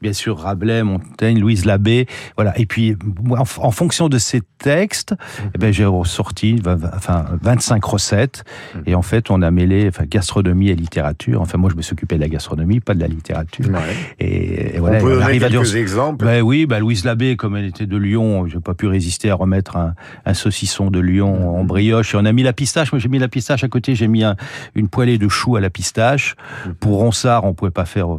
bien 0.00 0.12
sûr 0.12 0.38
Rabelais, 0.38 0.82
Montaigne, 0.82 1.38
Louise 1.38 1.64
Labbé, 1.64 2.06
voilà. 2.36 2.58
Et 2.58 2.66
puis 2.66 2.96
en, 3.30 3.44
fonction 3.44 4.08
de 4.08 4.18
ces 4.18 4.42
textes, 4.58 5.14
eh 5.54 5.58
ben 5.58 5.72
j'ai 5.72 5.84
ressorti 5.84 6.60
enfin 6.66 7.26
25 7.42 7.84
recettes, 7.84 8.44
mmh. 8.74 8.78
et 8.86 8.94
en 8.94 9.02
fait 9.02 9.30
on 9.30 9.42
a 9.42 9.50
mêlé 9.50 9.86
enfin 9.88 10.04
gastronomie 10.06 10.70
et 10.70 10.74
littérature. 10.74 11.40
Enfin, 11.40 11.58
moi, 11.60 11.70
je 11.70 11.76
me 11.76 11.82
suis 11.82 11.92
occupé 11.92 12.16
de 12.16 12.20
la 12.20 12.28
gastronomie, 12.28 12.80
pas 12.80 12.94
de 12.94 13.00
la 13.00 13.06
littérature. 13.06 13.66
Et, 14.18 14.78
voilà, 14.78 14.98
on 14.98 15.02
peut 15.02 15.20
donner 15.20 15.38
quelques 15.38 15.76
exemples. 15.76 16.24
Ben 16.24 16.42
oui, 16.42 16.66
ben 16.66 16.80
Louise 16.80 17.04
Labbé, 17.04 17.36
comme 17.36 17.56
elle 17.56 17.66
était 17.66 17.86
de 17.86 17.96
Lyon, 17.96 18.46
j'ai 18.46 18.60
pas 18.60 18.74
pu 18.74 18.86
résister 18.86 19.30
à 19.30 19.34
remettre 19.34 19.76
un, 19.76 20.34
saucisson 20.34 20.90
de 20.90 21.00
Lyon 21.00 21.56
en 21.56 21.64
brioche. 21.64 22.14
Et 22.14 22.18
on 22.18 22.24
a 22.24 22.32
mis 22.32 22.42
la 22.42 22.52
pistache. 22.52 22.92
Moi, 22.92 22.98
j'ai 22.98 23.08
mis 23.08 23.18
la 23.18 23.28
pistache 23.28 23.62
à 23.62 23.68
côté. 23.68 23.94
J'ai 23.94 24.08
mis 24.08 24.24
une 24.74 24.88
poêlée 24.88 25.18
de 25.18 25.28
choux 25.28 25.56
à 25.56 25.60
la 25.60 25.70
pistache. 25.70 26.34
Pour 26.80 26.98
Ronsard, 26.98 27.44
on 27.44 27.52
pouvait 27.52 27.70
pas 27.70 27.84
faire 27.84 28.08
euh, 28.08 28.18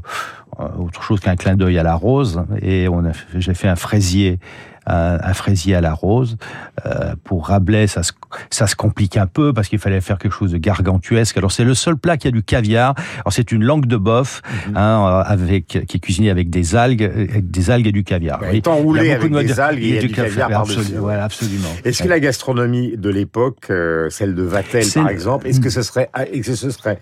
autre 0.77 1.01
chose 1.01 1.19
qu'un 1.19 1.35
clin 1.35 1.55
d'œil 1.55 1.77
à 1.77 1.83
la 1.83 1.95
rose. 1.95 2.43
Et 2.61 2.87
on 2.87 3.05
a, 3.05 3.11
j'ai 3.35 3.53
fait 3.53 3.67
un 3.67 3.75
fraisier 3.75 4.39
un, 4.85 5.33
fraisier 5.33 5.75
à 5.75 5.81
la 5.81 5.93
rose. 5.93 6.37
Euh, 6.85 7.13
pour 7.23 7.47
Rabelais, 7.47 7.87
ça 7.87 8.03
se, 8.03 8.11
ça 8.49 8.67
se 8.67 8.75
complique 8.75 9.17
un 9.17 9.27
peu 9.27 9.53
parce 9.53 9.67
qu'il 9.67 9.79
fallait 9.79 10.01
faire 10.01 10.17
quelque 10.17 10.33
chose 10.33 10.51
de 10.51 10.57
gargantuesque. 10.57 11.37
Alors 11.37 11.51
c'est 11.51 11.63
le 11.63 11.73
seul 11.73 11.97
plat 11.97 12.17
qui 12.17 12.27
a 12.27 12.31
du 12.31 12.43
caviar. 12.43 12.95
Alors 13.17 13.33
c'est 13.33 13.51
une 13.51 13.63
langue 13.63 13.85
de 13.85 13.97
bœuf 13.97 14.41
mhm. 14.67 14.77
hein, 14.77 15.23
avec 15.25 15.67
qui 15.67 15.97
est 15.97 15.99
cuisinée 15.99 16.29
avec 16.29 16.49
des 16.49 16.75
algues, 16.75 17.03
avec 17.03 17.51
des 17.51 17.69
algues 17.69 17.87
et 17.87 17.91
du 17.91 18.03
caviar. 18.03 18.39
Bah, 18.39 18.47
oui. 18.51 18.61
roulé 18.65 19.11
avec 19.11 19.31
des 19.31 19.59
algues 19.59 19.83
et, 19.83 19.99
du, 19.99 20.09
caviar, 20.09 20.51
absolument. 20.53 21.69
Est-ce 21.85 22.03
que 22.03 22.07
la 22.07 22.19
gastronomie 22.19 22.97
de 22.97 23.09
l'époque, 23.09 23.67
euh, 23.69 24.09
celle 24.09 24.35
de 24.35 24.43
Vatel 24.43 24.85
par 24.93 25.09
exemple, 25.09 25.47
est-ce 25.47 25.59
que 25.59 25.69
ce 25.69 25.81
serait, 25.81 26.09
est-ce 26.31 26.49
que 26.49 26.55
ce 26.55 26.71
serait, 26.71 26.99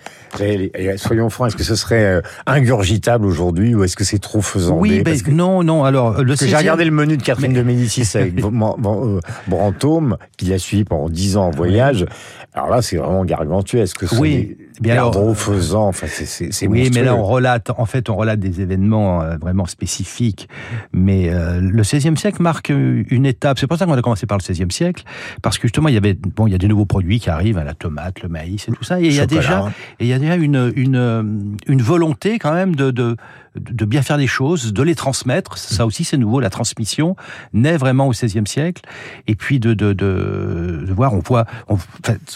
soyons 0.97 1.29
francs, 1.29 1.49
est-ce 1.49 1.57
que 1.57 1.63
ce 1.63 1.75
serait 1.75 2.05
euh, 2.05 2.21
ingurgitable 2.45 3.25
aujourd'hui 3.25 3.75
ou 3.75 3.83
est-ce 3.83 3.95
que 3.95 4.03
c'est 4.03 4.19
trop 4.19 4.41
faisant 4.41 4.77
Oui, 4.77 5.01
ben, 5.01 5.17
non, 5.31 5.63
non. 5.63 5.83
Alors 5.83 6.21
le 6.23 6.35
j'ai 6.35 6.55
regardé 6.55 6.85
le 6.85 6.91
menu 6.91 7.17
de 7.17 7.23
Catherine 7.23 7.53
de 7.53 7.61
Médicis 7.69 8.17
avec 8.17 8.33
euh, 8.43 9.19
Brantôme, 9.47 10.17
qui 10.37 10.45
l'a 10.45 10.59
suivi 10.59 10.83
pendant 10.83 11.09
dix 11.09 11.37
ans 11.37 11.47
en 11.47 11.51
voyage. 11.51 12.05
Alors 12.53 12.69
là, 12.69 12.81
c'est 12.81 12.97
vraiment 12.97 13.23
gargantuesque. 13.25 14.05
Oui, 14.19 14.57
bien 14.79 14.93
alors, 14.93 15.35
faisant, 15.35 15.87
enfin, 15.87 16.07
c'est 16.07 16.67
Oui, 16.67 16.89
mais 16.93 17.03
là, 17.03 17.15
on 17.15 17.23
relate, 17.23 17.71
en 17.77 17.85
fait, 17.85 18.09
on 18.09 18.15
relate 18.15 18.39
des 18.39 18.61
événements 18.61 19.21
euh, 19.21 19.37
vraiment 19.37 19.65
spécifiques. 19.65 20.47
Mais 20.93 21.29
euh, 21.29 21.59
le 21.59 21.81
XVIe 21.81 22.15
siècle 22.17 22.41
marque 22.41 22.69
une 22.69 23.25
étape. 23.25 23.59
C'est 23.59 23.67
pour 23.67 23.77
ça 23.77 23.85
qu'on 23.85 23.93
a 23.93 24.01
commencé 24.01 24.25
par 24.25 24.37
le 24.37 24.53
XVIe 24.53 24.71
siècle, 24.71 25.03
parce 25.41 25.57
que 25.57 25.63
justement, 25.63 25.89
il 25.89 25.95
y 25.95 25.97
avait, 25.97 26.13
bon, 26.13 26.47
il 26.47 26.51
y 26.51 26.55
a 26.55 26.57
des 26.57 26.67
nouveaux 26.67 26.85
produits 26.85 27.19
qui 27.19 27.29
arrivent, 27.29 27.57
hein, 27.57 27.63
la 27.63 27.73
tomate, 27.73 28.21
le 28.21 28.29
maïs 28.29 28.67
et 28.67 28.71
tout 28.71 28.83
ça. 28.83 28.99
Et 28.99 29.07
il 29.07 29.13
y 29.13 29.19
a 29.19 29.25
déjà, 29.25 29.71
et 29.99 30.05
il 30.05 30.07
y 30.07 30.13
a 30.13 30.19
déjà 30.19 30.35
une, 30.35 30.71
une, 30.75 31.55
une 31.67 31.81
volonté 31.81 32.39
quand 32.39 32.53
même 32.53 32.75
de, 32.75 32.91
de 32.91 33.15
de 33.55 33.85
bien 33.85 34.01
faire 34.01 34.17
les 34.17 34.27
choses, 34.27 34.73
de 34.73 34.83
les 34.83 34.95
transmettre. 34.95 35.57
Ça 35.57 35.85
aussi, 35.85 36.03
c'est 36.03 36.17
nouveau. 36.17 36.39
La 36.39 36.49
transmission 36.49 37.15
naît 37.53 37.77
vraiment 37.77 38.07
au 38.07 38.11
XVIe 38.11 38.45
siècle. 38.45 38.83
Et 39.27 39.35
puis 39.35 39.59
de, 39.59 39.73
de, 39.73 39.93
de, 39.93 40.85
voir, 40.93 41.13
on 41.13 41.19
voit, 41.19 41.45
on, 41.67 41.77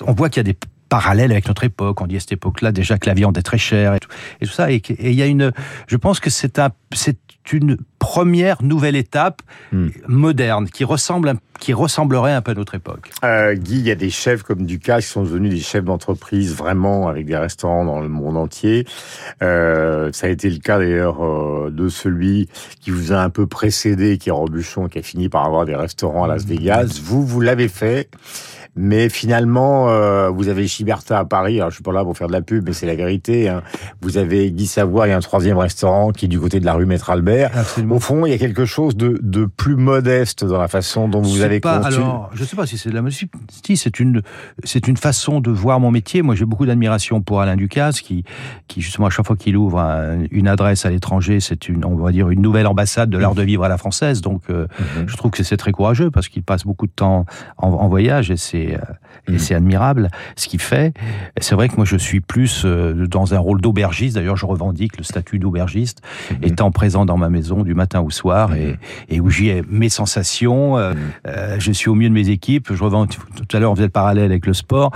on 0.05 0.13
voit 0.13 0.29
qu'il 0.29 0.39
y 0.39 0.49
a 0.49 0.51
des 0.51 0.57
parallèle 0.93 1.31
avec 1.31 1.47
notre 1.47 1.63
époque. 1.63 2.01
On 2.01 2.05
dit 2.05 2.17
à 2.17 2.19
cette 2.19 2.33
époque-là 2.33 2.71
déjà 2.71 2.99
que 2.99 3.09
la 3.09 3.15
viande 3.15 3.35
est 3.35 3.41
très 3.41 3.57
chère 3.57 3.95
et 3.95 3.99
tout, 3.99 4.09
et 4.39 4.45
tout 4.45 4.51
ça. 4.51 4.69
Et 4.69 4.79
il 4.99 5.15
y 5.15 5.23
a 5.23 5.25
une, 5.25 5.51
je 5.87 5.97
pense 5.97 6.19
que 6.19 6.29
c'est 6.29 6.59
un, 6.59 6.69
c'est 6.93 7.17
une 7.51 7.77
première 7.97 8.61
nouvelle 8.61 8.95
étape 8.95 9.41
hmm. 9.71 9.87
moderne 10.07 10.69
qui 10.69 10.83
ressemble, 10.83 11.33
qui 11.59 11.73
ressemblerait 11.73 12.33
un 12.33 12.41
peu 12.41 12.51
à 12.51 12.53
notre 12.53 12.75
époque. 12.75 13.09
Euh, 13.23 13.55
Guy, 13.55 13.79
il 13.79 13.87
y 13.87 13.89
a 13.89 13.95
des 13.95 14.11
chefs 14.11 14.43
comme 14.43 14.67
Ducas 14.67 15.01
qui 15.01 15.07
sont 15.07 15.23
devenus 15.23 15.51
des 15.51 15.61
chefs 15.61 15.83
d'entreprise 15.83 16.53
vraiment 16.55 17.07
avec 17.07 17.25
des 17.25 17.37
restaurants 17.37 17.85
dans 17.85 17.99
le 17.99 18.07
monde 18.07 18.37
entier. 18.37 18.85
Euh, 19.41 20.11
ça 20.13 20.27
a 20.27 20.29
été 20.29 20.47
le 20.47 20.59
cas 20.59 20.77
d'ailleurs 20.77 21.25
euh, 21.25 21.71
de 21.71 21.89
celui 21.89 22.49
qui 22.81 22.91
vous 22.91 23.13
a 23.13 23.17
un 23.17 23.31
peu 23.31 23.47
précédé, 23.47 24.19
qui 24.19 24.29
est 24.29 24.31
Robuchon, 24.31 24.89
qui 24.89 24.99
a 24.99 25.01
fini 25.01 25.27
par 25.27 25.43
avoir 25.43 25.65
des 25.65 25.75
restaurants 25.75 26.25
à 26.25 26.27
Las 26.27 26.45
Vegas. 26.45 26.99
Vous, 27.03 27.25
vous 27.25 27.41
l'avez 27.41 27.67
fait. 27.67 28.09
Mais 28.75 29.07
finalement, 29.09 29.89
euh, 29.89 30.29
vous 30.29 30.47
avez 30.47 30.67
Chiberta 30.67 31.19
à 31.19 31.25
Paris. 31.25 31.59
Alors, 31.59 31.69
je 31.69 31.75
suis 31.75 31.83
pas 31.83 31.91
là 31.91 32.03
pour 32.03 32.17
faire 32.17 32.27
de 32.27 32.31
la 32.31 32.41
pub, 32.41 32.65
mais 32.65 32.73
c'est 32.73 32.87
la 32.87 32.95
vérité. 32.95 33.47
Hein. 33.47 33.61
Vous 34.01 34.17
avez 34.17 34.51
Guy 34.51 34.65
Savoie 34.65 35.07
et 35.07 35.11
un 35.11 35.19
troisième 35.19 35.57
restaurant 35.57 36.11
qui 36.11 36.25
est 36.25 36.27
du 36.27 36.39
côté 36.39 36.59
de 36.59 36.65
la 36.65 36.73
rue 36.73 36.87
Maître 36.87 37.11
Albert. 37.11 37.51
Au 37.89 37.99
fond, 37.99 38.25
il 38.25 38.31
y 38.31 38.33
a 38.33 38.39
quelque 38.39 38.65
chose 38.65 38.97
de, 38.97 39.19
de 39.21 39.45
plus 39.45 39.75
modeste 39.75 40.43
dans 40.43 40.57
la 40.57 40.67
façon 40.67 41.07
dont 41.07 41.21
vous 41.21 41.41
avez 41.41 41.59
pas, 41.59 41.77
Alors, 41.77 42.31
je 42.33 42.43
sais 42.43 42.55
pas 42.55 42.65
si 42.65 42.79
c'est 42.79 42.89
de 42.89 42.95
la 42.95 43.03
modestie. 43.03 43.29
C'est 43.75 43.99
une, 43.99 44.23
c'est 44.63 44.87
une 44.87 44.97
façon 44.97 45.39
de 45.39 45.51
voir 45.51 45.79
mon 45.79 45.91
métier. 45.91 46.23
Moi, 46.23 46.33
j'ai 46.33 46.45
beaucoup 46.45 46.65
d'admiration 46.65 47.21
pour 47.21 47.41
Alain 47.41 47.55
Ducasse, 47.55 48.01
qui, 48.01 48.23
qui 48.67 48.81
justement 48.81 49.07
à 49.07 49.09
chaque 49.11 49.27
fois 49.27 49.35
qu'il 49.35 49.55
ouvre 49.55 49.79
une 50.31 50.47
adresse 50.47 50.85
à 50.85 50.89
l'étranger, 50.89 51.39
c'est 51.39 51.69
une, 51.69 51.85
on 51.85 51.95
va 51.95 52.11
dire, 52.11 52.29
une 52.31 52.41
nouvelle 52.41 52.65
ambassade 52.65 53.11
de 53.11 53.17
l'art 53.19 53.35
de 53.35 53.43
vivre 53.43 53.63
à 53.63 53.69
la 53.69 53.77
française. 53.77 54.21
Donc, 54.21 54.41
euh, 54.49 54.67
mhm. 54.97 55.07
je 55.07 55.15
trouve 55.15 55.29
que 55.29 55.43
c'est 55.43 55.57
très 55.57 55.71
courageux 55.71 56.09
parce 56.09 56.27
qu'il 56.27 56.41
passe 56.41 56.63
beaucoup 56.63 56.87
de 56.87 56.91
temps 56.91 57.25
en, 57.57 57.67
en 57.67 57.87
voyage 57.87 58.31
et 58.31 58.37
c'est 58.37 58.62
et, 58.63 58.75
euh, 58.75 59.33
mm. 59.33 59.37
c'est 59.37 59.55
admirable 59.55 60.09
ce 60.35 60.47
qu'il 60.47 60.61
fait. 60.61 60.93
C'est 61.39 61.55
vrai 61.55 61.69
que 61.69 61.75
moi 61.75 61.85
je 61.85 61.97
suis 61.97 62.19
plus 62.19 62.63
euh, 62.65 63.07
dans 63.07 63.33
un 63.33 63.39
rôle 63.39 63.61
d'aubergiste. 63.61 64.15
D'ailleurs, 64.15 64.37
je 64.37 64.45
revendique 64.45 64.97
le 64.97 65.03
statut 65.03 65.39
d'aubergiste, 65.39 66.01
mm-hmm. 66.01 66.47
étant 66.47 66.71
présent 66.71 67.05
dans 67.05 67.17
ma 67.17 67.29
maison 67.29 67.63
du 67.63 67.73
matin 67.73 68.01
au 68.01 68.09
soir 68.09 68.53
et, 68.53 68.73
mm-hmm. 68.73 68.77
et 69.09 69.19
où 69.19 69.29
j'y 69.29 69.49
ai 69.49 69.63
mes 69.69 69.89
sensations. 69.89 70.77
Euh, 70.77 70.93
mm. 70.93 71.59
je 71.59 71.71
suis 71.71 71.89
au 71.89 71.95
mieux 71.95 72.09
de 72.09 72.13
mes 72.13 72.29
équipes. 72.29 72.73
Je 72.73 72.83
revends 72.83 73.07
tout 73.07 73.21
à 73.51 73.59
l'heure 73.59 73.71
on 73.71 73.75
faisait 73.75 73.87
le 73.87 73.91
parallèle 73.91 74.25
avec 74.25 74.45
le 74.45 74.53
sport. 74.53 74.91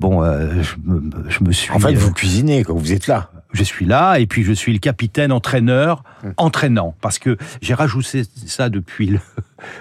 Bon, 0.00 0.22
je, 0.24 0.76
me, 0.84 1.02
je, 1.28 1.44
me, 1.44 1.52
suis. 1.52 1.70
En 1.72 1.78
fait, 1.78 1.94
vous 1.94 2.12
cuisinez 2.12 2.64
quand 2.64 2.74
vous 2.74 2.92
êtes 2.92 3.06
là 3.06 3.30
je 3.52 3.64
suis 3.64 3.84
là 3.84 4.18
et 4.18 4.26
puis 4.26 4.44
je 4.44 4.52
suis 4.54 4.72
le 4.72 4.78
capitaine 4.78 5.30
entraîneur 5.30 6.04
entraînant 6.38 6.94
parce 7.02 7.18
que 7.18 7.36
j'ai 7.60 7.74
rajouté 7.74 8.22
ça 8.46 8.70
depuis 8.70 9.08
le 9.08 9.20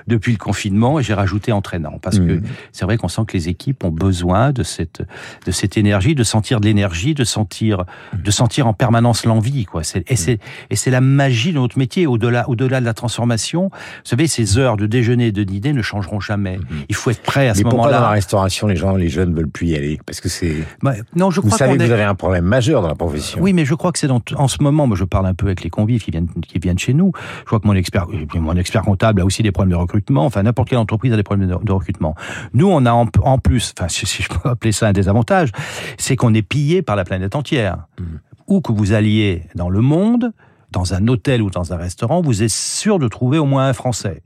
depuis 0.07 0.31
le 0.31 0.37
confinement 0.37 0.99
et 0.99 1.03
j'ai 1.03 1.13
rajouté 1.13 1.51
entraînant 1.51 1.99
parce 2.01 2.19
que 2.19 2.39
mmh. 2.39 2.43
c'est 2.71 2.85
vrai 2.85 2.97
qu'on 2.97 3.07
sent 3.07 3.21
que 3.27 3.33
les 3.33 3.49
équipes 3.49 3.83
ont 3.83 3.91
besoin 3.91 4.51
de 4.51 4.63
cette 4.63 5.03
de 5.45 5.51
cette 5.51 5.77
énergie, 5.77 6.15
de 6.15 6.23
sentir 6.23 6.59
de 6.59 6.65
l'énergie, 6.65 7.13
de 7.13 7.23
sentir 7.23 7.85
de 8.13 8.31
sentir 8.31 8.67
en 8.67 8.73
permanence 8.73 9.25
l'envie 9.25 9.65
quoi. 9.65 9.83
C'est, 9.83 10.09
et 10.09 10.15
c'est 10.15 10.39
et 10.69 10.75
c'est 10.75 10.91
la 10.91 11.01
magie 11.01 11.53
de 11.53 11.59
notre 11.59 11.77
métier 11.77 12.07
au-delà 12.07 12.49
au-delà 12.49 12.79
de 12.79 12.85
la 12.85 12.93
transformation. 12.93 13.69
Vous 13.71 14.09
savez, 14.09 14.27
ces 14.27 14.57
heures 14.57 14.77
de 14.77 14.85
déjeuner 14.85 15.27
et 15.27 15.31
de 15.31 15.43
dîner 15.43 15.73
ne 15.73 15.81
changeront 15.81 16.19
jamais. 16.19 16.57
Mmh. 16.57 16.65
Il 16.89 16.95
faut 16.95 17.09
être 17.09 17.21
prêt 17.21 17.47
à 17.47 17.55
ce 17.55 17.63
moment-là. 17.63 17.97
dans 17.97 18.03
la 18.03 18.09
restauration, 18.09 18.67
les 18.67 18.75
gens, 18.75 18.95
les 18.95 19.09
jeunes 19.09 19.33
veulent 19.33 19.49
plus 19.49 19.67
y 19.67 19.75
aller 19.75 19.99
parce 20.05 20.21
que 20.21 20.29
c'est. 20.29 20.55
Bah, 20.81 20.93
non, 21.15 21.31
je 21.31 21.39
crois 21.39 21.51
vous 21.51 21.57
savez 21.57 21.77
que 21.77 21.83
vous 21.83 21.91
avez 21.91 22.03
un 22.03 22.15
problème 22.15 22.45
majeur 22.45 22.81
dans 22.81 22.87
la 22.87 22.95
profession. 22.95 23.41
Oui, 23.41 23.53
mais 23.53 23.65
je 23.65 23.75
crois 23.75 23.91
que 23.91 23.99
c'est 23.99 24.07
dans, 24.07 24.21
en 24.35 24.47
ce 24.47 24.61
moment. 24.61 24.87
Moi, 24.87 24.97
je 24.97 25.03
parle 25.03 25.27
un 25.27 25.33
peu 25.33 25.47
avec 25.47 25.63
les 25.63 25.69
convives 25.69 26.03
qui 26.03 26.11
viennent 26.11 26.27
qui 26.47 26.59
viennent 26.59 26.79
chez 26.79 26.93
nous. 26.93 27.11
Je 27.39 27.45
crois 27.45 27.59
que 27.59 27.67
mon 27.67 27.75
expert 27.75 28.07
mon 28.35 28.55
expert 28.55 28.81
comptable 28.83 29.21
a 29.21 29.25
aussi 29.25 29.43
des 29.43 29.51
problèmes 29.51 29.70
de 29.71 29.75
recrutement. 29.75 30.25
Enfin, 30.25 30.43
n'importe 30.43 30.69
quelle 30.69 30.77
entreprise 30.77 31.11
a 31.13 31.15
des 31.15 31.23
problèmes 31.23 31.49
de, 31.49 31.71
recrutement. 31.71 32.15
Nous, 32.53 32.69
on 32.69 32.85
a 32.85 32.91
en, 32.91 33.37
plus, 33.39 33.73
enfin, 33.77 33.87
si, 33.87 34.05
je 34.05 34.29
peux 34.29 34.49
appeler 34.49 34.71
ça 34.71 34.87
un 34.87 34.93
désavantage, 34.93 35.51
c'est 35.97 36.15
qu'on 36.15 36.33
est 36.33 36.41
pillé 36.41 36.81
par 36.81 36.95
la 36.95 37.03
planète 37.03 37.35
entière. 37.35 37.87
Mmh. 37.99 38.03
Où 38.47 38.61
que 38.61 38.71
vous 38.71 38.93
alliez 38.93 39.43
dans 39.55 39.69
le 39.69 39.81
monde, 39.81 40.33
dans 40.71 40.93
un 40.93 41.07
hôtel 41.07 41.41
ou 41.41 41.49
dans 41.49 41.73
un 41.73 41.77
restaurant, 41.77 42.21
vous 42.21 42.43
êtes 42.43 42.49
sûr 42.49 42.99
de 42.99 43.07
trouver 43.07 43.37
au 43.37 43.45
moins 43.45 43.67
un 43.67 43.73
Français. 43.73 44.21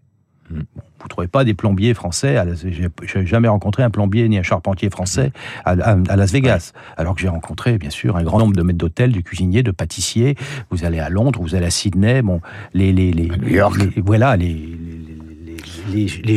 Mmh. 0.50 0.62
Vous 1.06 1.10
trouvez 1.10 1.28
pas 1.28 1.44
des 1.44 1.54
plombiers 1.54 1.94
français. 1.94 2.36
J'ai 2.64 3.26
jamais 3.28 3.48
rencontré 3.48 3.84
un 3.84 3.92
plombier 3.92 4.28
ni 4.28 4.40
un 4.40 4.44
charpentier 4.44 4.90
français 4.90 5.32
à, 5.64 5.76
Las 6.16 6.32
Vegas. 6.32 6.74
Alors 6.98 7.14
que 7.14 7.22
j'ai 7.22 7.28
rencontré, 7.28 7.78
bien 7.78 7.92
sûr, 7.92 8.18
un 8.18 8.24
grand 8.24 8.40
nombre 8.40 8.56
de 8.56 8.64
maîtres 8.64 8.80
d'hôtel, 8.80 9.12
de 9.12 9.22
cuisiniers, 9.22 9.62
de 9.62 9.70
pâtissiers. 9.70 10.36
Vous 10.72 10.84
allez 10.84 10.98
à 11.00 11.10
Londres, 11.10 11.40
vous 11.40 11.54
allez 11.54 11.68
à 11.68 11.70
Sydney, 11.70 12.24
bon, 12.24 12.42
les, 12.74 12.92
les, 12.92 13.12
les, 13.12 13.28
New 13.28 13.50
York. 13.50 13.80
voilà, 14.04 14.36
les, 14.36 14.48
les, 14.48 15.15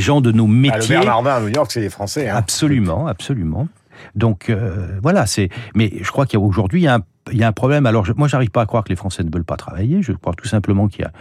gens 0.01 0.21
de 0.21 0.33
nos 0.33 0.47
ah, 0.47 0.49
métiers. 0.49 0.97
le 0.97 1.03
Bernardin 1.03 1.31
à 1.37 1.41
New 1.41 1.49
York, 1.49 1.71
c'est 1.71 1.81
des 1.81 1.91
Français. 1.91 2.29
Hein. 2.29 2.37
Absolument, 2.37 3.07
absolument. 3.07 3.69
Donc 4.15 4.51
euh, 4.51 4.99
voilà, 5.03 5.27
c'est. 5.27 5.49
Mais 5.75 5.93
je 6.01 6.11
crois 6.11 6.27
qu'aujourd'hui, 6.27 6.83
il 6.83 6.85
y 6.85 6.89
a 6.89 6.95
un 6.95 7.03
il 7.33 7.39
y 7.39 7.45
a 7.45 7.49
un 7.49 7.53
problème. 7.53 7.87
Alors, 7.87 8.05
je, 8.05 8.13
moi, 8.17 8.29
j'arrive 8.29 8.51
pas 8.51 8.63
à 8.63 8.67
croire 8.67 8.85
que 8.85 8.89
les 8.91 8.97
Français 8.97 9.23
ne 9.25 9.31
veulent 9.31 9.45
pas 9.45 9.57
travailler. 9.57 10.03
Je 10.03 10.13
crois 10.13 10.35
tout 10.35 10.47
simplement 10.47 10.89
qu'il 10.89 11.03
y 11.03 11.05
a, 11.05 11.13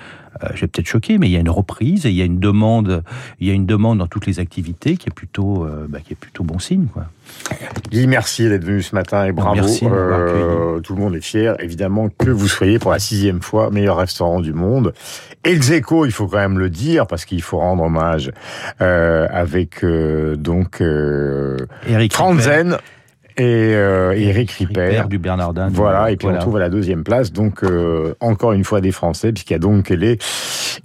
euh, 0.43 0.49
je 0.53 0.61
vais 0.61 0.67
peut-être 0.67 0.87
choquer, 0.87 1.17
mais 1.17 1.27
il 1.27 1.31
y 1.31 1.37
a 1.37 1.39
une 1.39 1.49
reprise 1.49 2.05
et 2.05 2.09
il 2.09 2.15
y 2.15 2.21
a 2.21 2.25
une 2.25 2.39
demande, 2.39 3.03
il 3.39 3.47
y 3.47 3.51
a 3.51 3.53
une 3.53 3.65
demande 3.65 3.99
dans 3.99 4.07
toutes 4.07 4.25
les 4.25 4.39
activités 4.39 4.97
qui 4.97 5.09
est 5.09 5.13
plutôt, 5.13 5.65
euh, 5.65 5.87
bah, 5.89 5.99
qui 6.03 6.13
est 6.13 6.17
plutôt 6.17 6.43
bon 6.43 6.59
signe, 6.59 6.87
quoi. 6.87 7.05
Guy, 7.91 8.07
merci 8.07 8.47
d'être 8.49 8.65
venu 8.65 8.81
ce 8.81 8.95
matin 8.95 9.25
et 9.25 9.31
bravo. 9.31 9.55
Merci 9.55 9.85
euh, 9.85 10.79
tout 10.79 10.95
le 10.95 11.01
monde 11.01 11.15
est 11.15 11.21
fier, 11.21 11.55
évidemment, 11.61 12.09
que 12.09 12.29
vous 12.29 12.47
soyez 12.47 12.79
pour 12.79 12.91
la 12.91 12.99
sixième 12.99 13.41
fois 13.41 13.69
meilleur 13.69 13.97
restaurant 13.97 14.41
du 14.41 14.53
monde. 14.53 14.93
Le 15.45 15.61
Zéco, 15.61 16.05
il 16.05 16.11
faut 16.11 16.27
quand 16.27 16.37
même 16.37 16.59
le 16.59 16.69
dire, 16.69 17.07
parce 17.07 17.25
qu'il 17.25 17.41
faut 17.41 17.57
rendre 17.57 17.83
hommage 17.83 18.31
euh, 18.81 19.27
avec 19.31 19.83
euh, 19.83 20.35
donc 20.35 20.81
Eric 21.87 22.13
Franzen 22.13 22.77
et 23.38 23.74
euh, 23.75 24.13
Eric 24.17 24.51
Ripper. 24.51 25.03
du 25.08 25.20
Bernardin. 25.20 25.70
Voilà, 25.72 26.12
et 26.12 26.17
puis 26.17 26.27
on 26.27 26.38
trouve 26.38 26.58
à 26.58 26.60
la 26.60 26.70
deuxième 26.70 27.03
place, 27.03 27.32
donc 27.32 27.63
euh, 27.63 28.15
encore 28.20 28.53
une 28.53 28.63
fois 28.63 28.82
des 28.82 28.91
Français, 28.91 29.32
puisqu'il 29.32 29.53
y 29.53 29.56
a 29.56 29.60
donc 29.60 29.89
les 29.89 30.17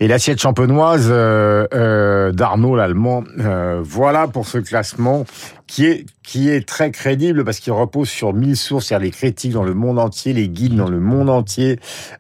et 0.01 0.09
l'assiette 0.09 0.41
champenoise 0.41 1.09
euh, 1.11 1.67
euh 1.75 2.33
d'Arnaud 2.33 2.77
l'Allemand. 2.77 3.25
Euh, 3.39 3.81
voilà 3.83 4.27
pour 4.29 4.47
ce 4.47 4.59
classement 4.59 5.25
qui 5.67 5.87
est 5.87 6.07
qui 6.23 6.49
est 6.49 6.67
très 6.67 6.91
crédible 6.91 7.45
parce 7.45 7.59
qu'il 7.59 7.73
repose 7.73 8.09
sur 8.09 8.33
mille 8.33 8.57
sources, 8.57 8.91
il 8.91 8.93
y 8.93 8.97
a 8.97 8.99
les 8.99 9.11
critiques 9.11 9.53
dans 9.53 9.65
le 9.65 9.75
monde 9.75 9.99
entier, 9.99 10.33
les 10.33 10.49
guides 10.49 10.77
dans 10.77 10.89
le 10.89 11.01
monde 11.01 11.29
entier, 11.29 11.79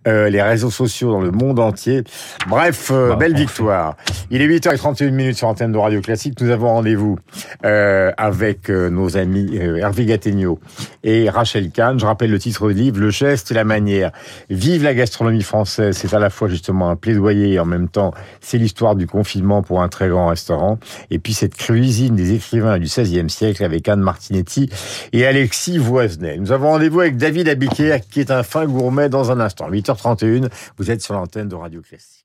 euh, 0.08 0.28
les 0.28 0.42
réseaux 0.42 0.70
sociaux 0.70 1.12
dans 1.12 1.20
le 1.20 1.30
monde 1.30 1.60
entier. 1.60 2.02
Bref, 2.48 2.90
euh, 2.92 3.14
belle 3.14 3.34
victoire. 3.34 3.96
Il 4.30 4.42
est 4.42 4.46
8h31 4.46 5.10
minutes 5.10 5.36
sur 5.36 5.46
l'antenne 5.46 5.72
de 5.72 5.78
Radio 5.78 6.00
Classique. 6.00 6.40
Nous 6.40 6.50
avons 6.50 6.68
rendez-vous 6.68 7.18
euh, 7.64 8.10
avec 8.16 8.68
nos 8.68 9.16
amis 9.16 9.56
Hervé 9.56 10.06
Gattegno 10.06 10.58
et 11.04 11.30
Rachel 11.30 11.70
Kahn. 11.70 11.98
Je 11.98 12.06
rappelle 12.06 12.30
le 12.30 12.38
titre 12.38 12.68
du 12.68 12.74
livre, 12.74 12.98
Le 12.98 13.10
geste 13.10 13.50
et 13.50 13.54
la 13.54 13.64
manière. 13.64 14.10
Vive 14.50 14.82
la 14.82 14.94
gastronomie 14.94 15.42
française. 15.42 15.96
C'est 15.96 16.12
à 16.14 16.18
la 16.18 16.30
fois 16.30 16.48
justement 16.48 16.90
un 16.90 16.96
plaidoyer 16.96 17.52
et 17.52 17.58
en 17.62 17.66
même 17.66 17.88
temps, 17.88 18.12
c'est 18.40 18.58
l'histoire 18.58 18.94
du 18.94 19.06
confinement 19.06 19.62
pour 19.62 19.82
un 19.82 19.88
très 19.88 20.08
grand 20.08 20.28
restaurant. 20.28 20.78
Et 21.10 21.18
puis 21.18 21.32
cette 21.32 21.54
cuisine 21.54 22.14
des 22.14 22.34
écrivains 22.34 22.78
du 22.78 22.86
XVIe 22.86 23.30
siècle 23.30 23.64
avec 23.64 23.88
Anne 23.88 24.00
Martinetti 24.00 24.68
et 25.12 25.26
Alexis 25.26 25.78
Voisenet. 25.78 26.36
Nous 26.38 26.52
avons 26.52 26.70
rendez-vous 26.70 27.00
avec 27.00 27.16
David 27.16 27.48
Abiker 27.48 27.98
qui 28.10 28.20
est 28.20 28.30
un 28.30 28.42
fin 28.42 28.66
gourmet 28.66 29.08
dans 29.08 29.30
un 29.30 29.40
instant. 29.40 29.70
8h31, 29.70 30.48
vous 30.76 30.90
êtes 30.90 31.02
sur 31.02 31.14
l'antenne 31.14 31.48
de 31.48 31.54
Radio 31.54 31.80
Classique. 31.80 32.21